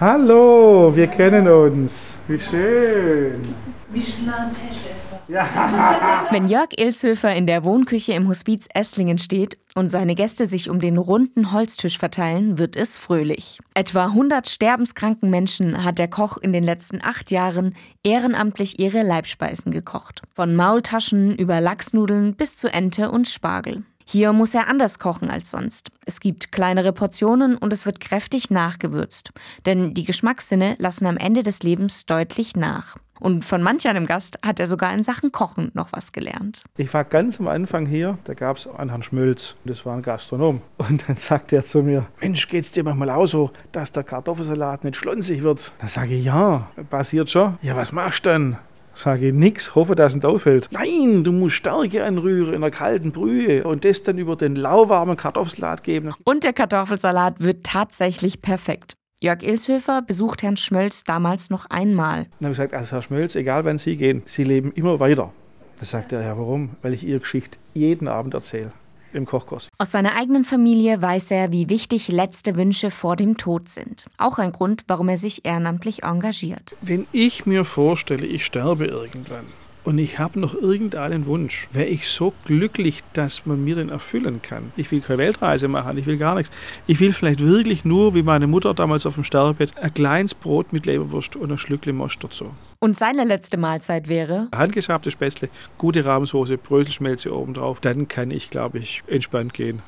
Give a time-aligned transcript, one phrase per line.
[0.00, 2.14] Hallo, wir kennen uns.
[2.26, 3.54] Wie schön.
[6.30, 10.80] Wenn Jörg Ilshöfer in der Wohnküche im Hospiz Esslingen steht und seine Gäste sich um
[10.80, 13.58] den runden Holztisch verteilen, wird es fröhlich.
[13.74, 19.70] Etwa 100 sterbenskranken Menschen hat der Koch in den letzten acht Jahren ehrenamtlich ihre Leibspeisen
[19.70, 20.22] gekocht.
[20.32, 23.82] Von Maultaschen über Lachsnudeln bis zu Ente und Spargel.
[24.12, 25.92] Hier muss er anders kochen als sonst.
[26.04, 29.30] Es gibt kleinere Portionen und es wird kräftig nachgewürzt.
[29.66, 32.96] Denn die Geschmackssinne lassen am Ende des Lebens deutlich nach.
[33.20, 36.64] Und von manch einem Gast hat er sogar in Sachen Kochen noch was gelernt.
[36.76, 40.02] Ich war ganz am Anfang hier, da gab es einen Herrn Schmölz, das war ein
[40.02, 40.60] Gastronom.
[40.78, 44.82] Und dann sagt er zu mir, Mensch, geht's dir manchmal auch so, dass der Kartoffelsalat
[44.82, 45.70] nicht schlonsig wird?
[45.78, 47.58] Dann sage ich, ja, passiert schon.
[47.62, 48.56] Ja, was machst du denn?
[49.00, 50.68] Sage ich nix, hoffe, dass es nicht auffällt.
[50.72, 55.16] Nein, du musst Stärke anrühren in einer kalten Brühe und das dann über den lauwarmen
[55.16, 56.12] Kartoffelsalat geben.
[56.24, 58.92] Und der Kartoffelsalat wird tatsächlich perfekt.
[59.22, 62.26] Jörg Ilshöfer besucht Herrn Schmölz damals noch einmal.
[62.40, 65.32] Dann habe ich gesagt, also Herr Schmölz, egal wann Sie gehen, Sie leben immer weiter.
[65.78, 66.76] Da sagt er, ja warum?
[66.82, 68.70] Weil ich Ihre Geschichte jeden Abend erzähle
[69.12, 69.68] im Kochkurs.
[69.78, 74.06] Aus seiner eigenen Familie weiß er, wie wichtig letzte Wünsche vor dem Tod sind.
[74.18, 76.76] Auch ein Grund, warum er sich ehrenamtlich engagiert.
[76.80, 79.46] Wenn ich mir vorstelle, ich sterbe irgendwann
[79.84, 84.42] und ich habe noch irgendeinen Wunsch, wäre ich so glücklich, dass man mir den erfüllen
[84.42, 84.72] kann.
[84.76, 86.52] Ich will keine Weltreise machen, ich will gar nichts.
[86.86, 90.72] Ich will vielleicht wirklich nur, wie meine Mutter damals auf dem Sterbebett, ein kleines Brot
[90.72, 92.50] mit Leberwurst und ein Schlückle Most dazu.
[92.78, 94.48] Und seine letzte Mahlzeit wäre?
[94.54, 97.80] Handgeschabte Spätzle, gute Rahmsoße, Bröselschmelze obendrauf.
[97.80, 99.82] Dann kann ich, glaube ich, entspannt gehen.